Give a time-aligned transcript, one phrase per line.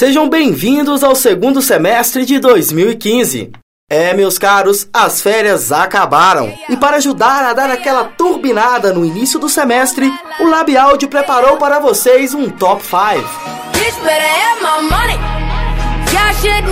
[0.00, 3.52] Sejam bem-vindos ao segundo semestre de 2015.
[3.86, 6.54] É, meus caros, as férias acabaram.
[6.70, 10.10] E para ajudar a dar aquela turbinada no início do semestre,
[10.40, 13.60] o Labialdi preparou para vocês um top 5.
[16.40, 16.70] give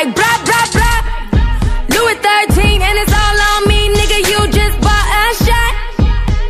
[0.00, 0.98] Like blah blah blah.
[1.92, 4.32] Louis 13 and it's all on me, nigga.
[4.32, 5.72] You just bought a shot.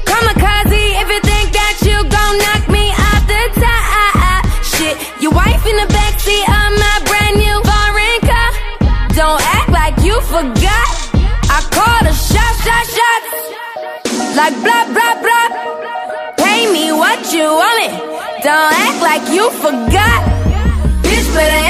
[0.07, 4.47] Kamikaze if you think that you gon' knock me off the top.
[4.63, 8.51] Shit, your wife in the backseat of my brand new foreign car.
[9.19, 10.87] Don't act like you forgot.
[11.51, 13.21] I called a shot, shot, shot.
[14.39, 15.49] Like blah blah blah.
[16.39, 17.89] Pay me what you want me.
[18.47, 20.23] Don't act like you forgot.
[21.03, 21.70] Bitch, better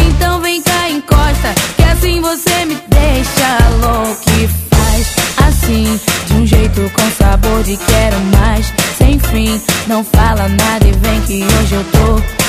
[2.31, 5.15] você me deixa louco e faz
[5.45, 8.71] assim De um jeito com sabor de quero mais.
[8.97, 12.40] Sem fim, não fala nada e vem que hoje eu tô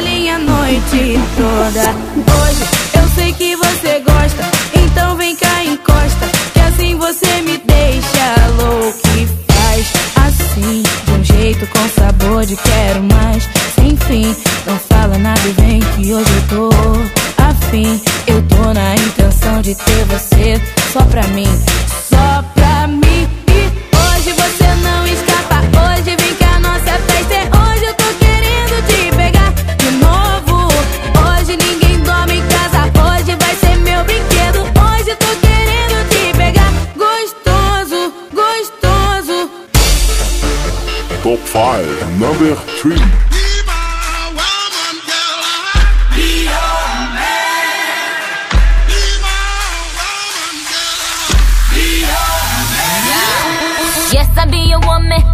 [0.00, 1.90] baile a noite toda.
[2.40, 2.64] Hoje
[2.94, 4.44] eu sei que você gosta,
[4.82, 9.92] então vem cá encosta, que assim você me deixa louco e faz
[10.26, 13.09] assim de um jeito com sabor de quero
[42.40, 42.96] 5, number 3.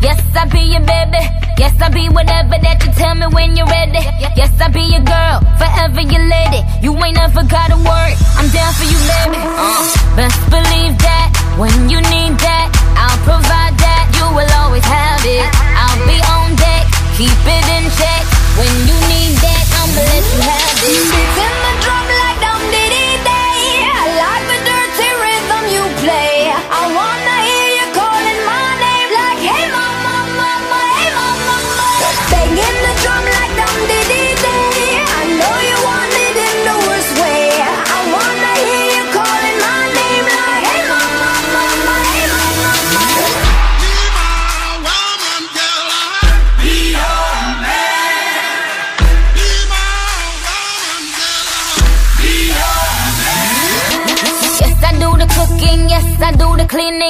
[0.02, 1.22] Yes, I be your baby.
[1.58, 4.02] Yes, I be whatever that you tell me when you're ready.
[4.36, 6.60] Yes, I be your girl, forever your lady.
[6.82, 8.14] You ain't never got a word.
[8.36, 9.40] I'm down for you, baby.
[9.40, 12.68] Uh, best believe that when you need that,
[12.98, 14.04] I'll provide that.
[14.18, 14.65] You will always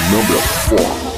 [0.00, 1.10] 5, number 4.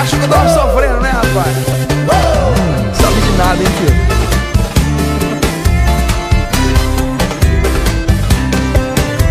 [0.00, 1.56] Acho que eu tava sofrendo, né, rapaz?
[2.94, 3.96] Sabe de nada, hein, filho?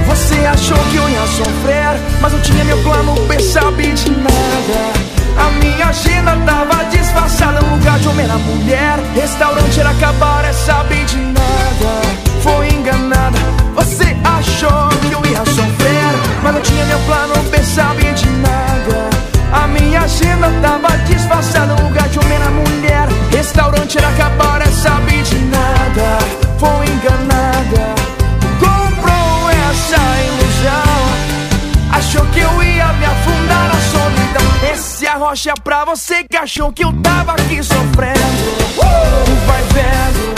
[0.07, 5.09] Você achou que eu ia sofrer, mas eu tinha meu plano B, sabe de nada.
[5.38, 9.00] A minha agenda tava disfarçada no lugar de homem na mulher.
[9.15, 12.01] Restaurante era acabar, é sabe de nada.
[12.44, 13.39] Foi enganada.
[13.75, 14.88] Você achou
[23.97, 26.19] Era acabar, é sabe de nada.
[26.59, 27.95] Foi enganada.
[28.59, 29.97] Comprou essa
[30.27, 31.00] ilusão.
[31.91, 34.71] Achou que eu ia me afundar na solidão.
[34.71, 38.19] Esse arrocha pra você que achou que eu tava aqui sofrendo.
[39.47, 40.36] Vai vendo.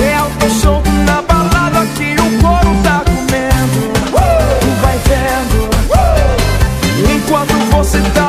[0.00, 3.92] Eu tô solto na balada que o couro tá comendo.
[4.80, 5.68] Vai vendo.
[7.14, 8.25] Enquanto você tá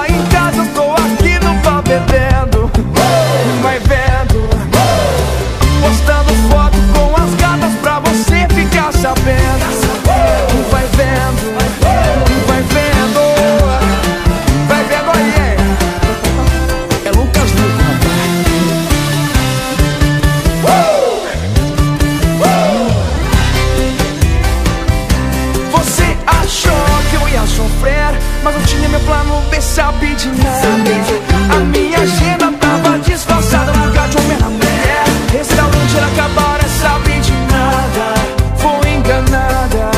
[30.27, 31.55] nada.
[31.55, 35.03] A minha agenda tava disfarçada lugar de homem na mulher.
[35.31, 38.13] Restaurante era acabar, é sabe de nada.
[38.57, 39.91] Foi enganada,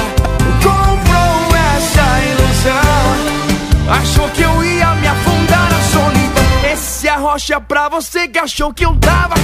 [0.62, 4.00] comprou essa ilusão.
[4.00, 6.72] Achou que eu ia me afundar na solidão.
[6.72, 9.39] Esse arrocha pra você que achou que eu tava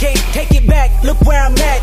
[0.00, 0.88] can't take it back.
[1.04, 1.82] Look where I'm at.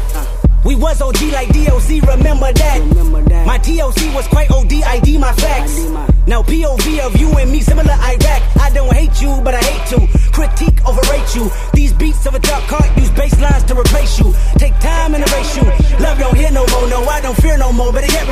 [0.65, 3.43] We was OG like DOC, remember that.
[3.45, 5.77] My TOC was quite OD, ID my facts.
[6.25, 8.41] Now POV of you and me, similar Iraq.
[8.57, 9.99] I don't hate you, but I hate to
[10.33, 11.49] critique, overrate you.
[11.73, 14.33] These beats of a dark cart use bass lines to replace you.
[14.57, 15.63] Take time and erase you.
[16.03, 17.93] Love don't hear no more, no, I don't fear no more.
[17.93, 18.27] But it yet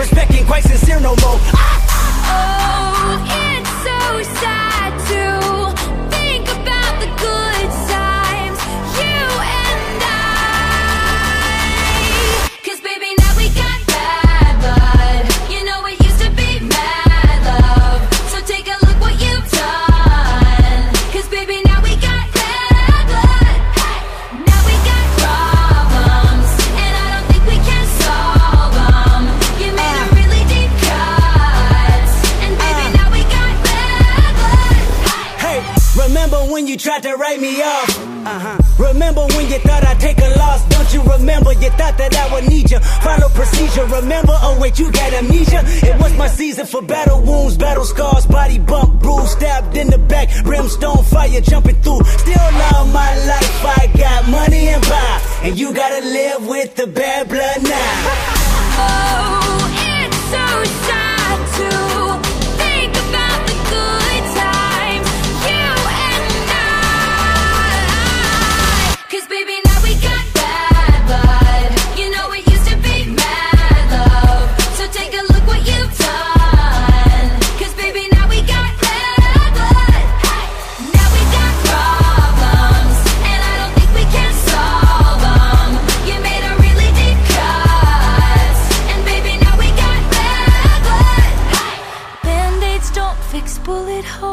[37.02, 37.90] tried to write me off.
[38.26, 38.84] Uh-huh.
[38.84, 40.68] Remember when you thought I'd take a loss?
[40.70, 41.54] Don't you remember?
[41.54, 42.80] You thought that I would need you.
[42.80, 43.86] Follow procedure.
[43.86, 44.34] Remember?
[44.42, 45.62] Oh wait, you got amnesia.
[45.66, 49.98] It was my season for battle wounds, battle scars, body bump, bruise, stabbed in the
[49.98, 52.04] back, brimstone fire jumping through.
[52.04, 53.66] Still love my life.
[53.66, 58.42] I got money and power, and you gotta live with the bad blood now.
[58.78, 60.46] Oh, it's so
[60.84, 62.05] sad to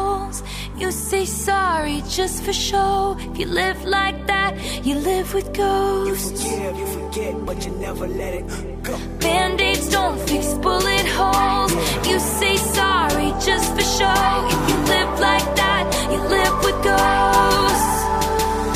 [0.03, 0.43] bullet holes.
[0.77, 3.15] You say sorry just for show.
[3.19, 4.51] If you live like that,
[4.85, 6.05] you live with ghosts.
[6.07, 6.43] You ghosts.
[6.43, 8.45] forgive, you forget, but you never let it
[8.83, 8.95] go.
[9.19, 11.73] Band-aids don't fix bullet holes.
[12.07, 14.23] You say sorry just for show.
[14.53, 17.95] If you live like that, you live with ghosts.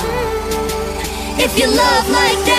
[0.03, 1.46] Mm.
[1.46, 2.57] If you love like that,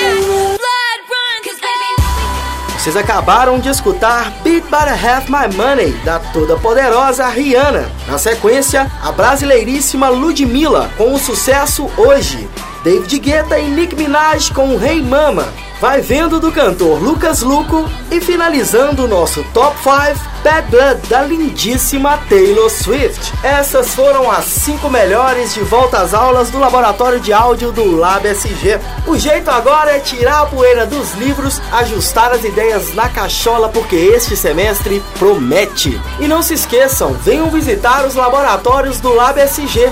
[2.89, 7.87] Vocês acabaram de escutar Beat By Half My Money, da toda poderosa Rihanna.
[8.07, 12.49] Na sequência, a brasileiríssima Ludmilla, com o sucesso Hoje.
[12.83, 15.47] David Guetta e Nick Minaj com Hey Mama.
[15.81, 21.23] Vai vendo do cantor Lucas Luco e finalizando o nosso Top 5 Bad Blood da
[21.23, 23.33] lindíssima Taylor Swift.
[23.45, 28.27] Essas foram as 5 melhores de volta às aulas do laboratório de áudio do Lab
[28.27, 28.81] SG.
[29.07, 33.95] O jeito agora é tirar a poeira dos livros, ajustar as ideias na cachola, porque
[33.95, 36.01] este semestre promete.
[36.19, 39.89] E não se esqueçam, venham visitar os laboratórios do Lab SG.